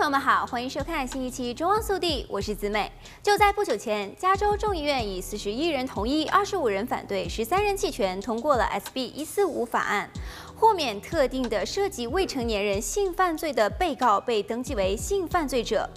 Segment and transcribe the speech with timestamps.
[0.00, 2.90] 朋友们好，欢迎收看新一期《中望速递》，我是子美。
[3.22, 10.08] 就在不久前，加州众议院以四十一人同意、二十五人反对、十三人弃权通过了 SB 一四五法案。
[10.56, 15.88] 豁免特定的涉及未成年人性犯罪的被告被登记为性犯罪者。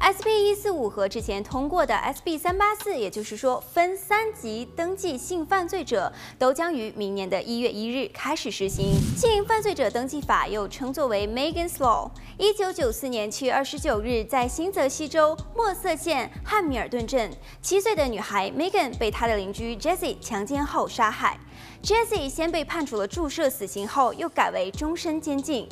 [0.00, 8.92] SB 一四五和之前通过的 SB 三八四，也就是说分三级登记性犯罪者，都将于明年的一月一日开始实行。
[9.16, 12.10] 性犯罪者登记法又称作为 Megan's Law。
[12.38, 21.38] 一九九四年七月二十九日，在新泽西州墨瑟县汉密尔顿镇，七岁的女孩 Megan 被她的邻居 Jesse 强奸后杀害。
[21.82, 24.12] Jesse 先被判处了注射死刑后。
[24.14, 25.68] 又改为终身监禁。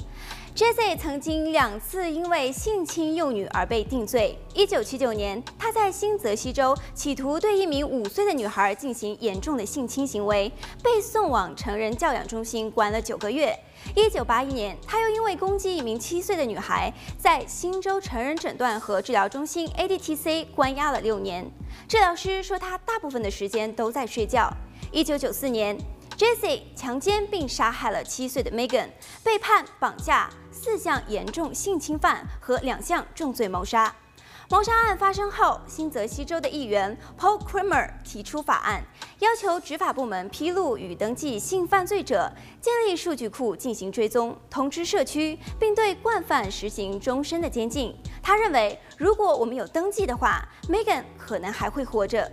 [0.55, 4.37] Jesse 曾经两次因为性侵幼女而被定罪。
[4.53, 10.51] 一九七九年，他在新泽西州企图对一名五岁的女孩进行严重的性侵行为，
[10.83, 13.57] 被送往成人教养中心关了九个月。
[13.95, 21.49] 一九八一年，他又因为攻击一名七岁的女孩，在新州成人诊断和治疗中心 ADTC 关押了六年。
[21.89, 24.53] 治疗师说他大部分的时间都在睡觉。
[24.91, 25.79] 一九九四年。
[26.21, 28.91] Jesse 强奸并杀害了七岁的 Megan，
[29.25, 33.97] 被判绑架、四项严重性侵犯和两项重罪谋杀。
[34.51, 38.85] 谋杀案发生后，新泽西州的议员 Paul Creamer 提出法案，
[39.21, 47.97] 要求执法部门披露与登记性犯罪者，建立数据库进行追踪，通知社区，并对惯犯实行终身的监禁。
[48.23, 52.31] 他认为，如果我们有登记的话，Megan 可能还会活着。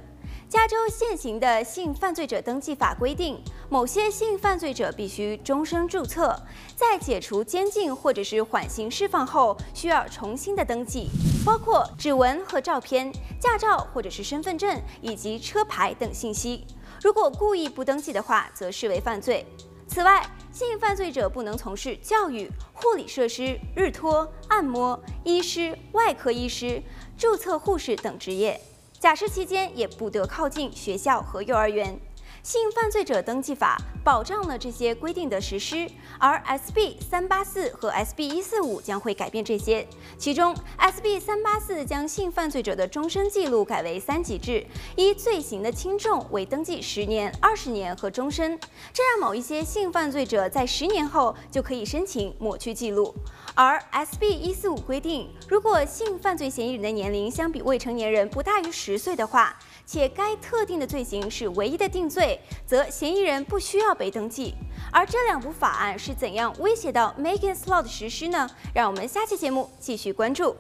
[0.50, 6.34] 加州现行的性犯罪者登记法规定，某些性犯罪者必须终身注册，
[6.74, 11.10] 在解除监禁或者是缓刑释放后，需要重新的登记，
[11.46, 16.66] 包括指纹和照片、驾照或者是身份证以及车牌等信息。
[17.04, 19.46] 如果故意不登记的话，则视为犯罪。
[19.86, 26.82] 此外，性犯罪者不能从事教育、护理设施、日托、按摩、医师、外科医师、
[27.18, 28.60] 注册护士等职业。
[28.98, 32.00] 假释期间也不得靠近学校和幼儿园。
[32.48, 35.86] 性犯罪者登记法保障了这些规定的实施，
[36.18, 39.86] 而 SB 三八四和 SB 一四五将会改变这些。
[40.18, 44.66] 其中，SB 三八四将性犯罪者的终身记录改为三级制，
[44.96, 48.58] 依罪行的轻重为登记十年、二十年和终身。
[48.94, 53.14] 这让某一些性犯罪者在十年后就可以申请抹去记录。
[53.56, 59.54] 而 SB 一四五规定，如果性犯罪嫌疑人的年龄相比未成年人不大于十岁的话，
[59.86, 64.56] 且该特定的罪行是唯一的定罪，则嫌疑人不需要被登记。
[64.92, 68.50] 而这两部法案是怎样威胁到 Megan's Law 的实施呢？
[68.74, 70.56] 让我们下期节目继续关注。